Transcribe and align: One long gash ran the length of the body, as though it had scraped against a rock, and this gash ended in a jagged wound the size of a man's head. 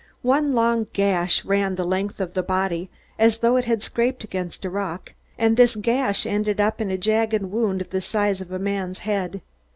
One 0.23 0.55
long 0.55 0.87
gash 0.93 1.45
ran 1.45 1.75
the 1.75 1.83
length 1.85 2.19
of 2.19 2.33
the 2.33 2.41
body, 2.41 2.89
as 3.19 3.37
though 3.37 3.55
it 3.55 3.65
had 3.65 3.83
scraped 3.83 4.23
against 4.23 4.65
a 4.65 4.69
rock, 4.71 5.13
and 5.37 5.55
this 5.57 5.75
gash 5.75 6.25
ended 6.25 6.59
in 6.59 6.89
a 6.89 6.97
jagged 6.97 7.43
wound 7.43 7.81
the 7.81 8.01
size 8.01 8.41
of 8.41 8.51
a 8.51 8.57
man's 8.57 8.97
head. 9.05 9.41